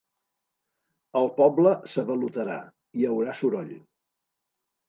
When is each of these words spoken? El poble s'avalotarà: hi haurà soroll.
El 1.19 1.29
poble 1.35 1.75
s'avalotarà: 1.93 2.57
hi 3.01 3.07
haurà 3.11 3.37
soroll. 3.43 3.73